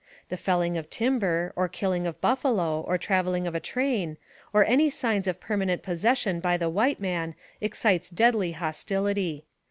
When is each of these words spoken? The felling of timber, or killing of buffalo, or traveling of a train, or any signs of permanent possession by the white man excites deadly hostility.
The 0.29 0.35
felling 0.35 0.79
of 0.79 0.89
timber, 0.89 1.53
or 1.55 1.67
killing 1.67 2.07
of 2.07 2.19
buffalo, 2.21 2.81
or 2.87 2.97
traveling 2.97 3.45
of 3.45 3.53
a 3.53 3.59
train, 3.59 4.17
or 4.51 4.65
any 4.65 4.89
signs 4.89 5.27
of 5.27 5.39
permanent 5.39 5.83
possession 5.83 6.39
by 6.39 6.57
the 6.57 6.69
white 6.71 6.99
man 6.99 7.35
excites 7.61 8.09
deadly 8.09 8.53
hostility. 8.53 9.45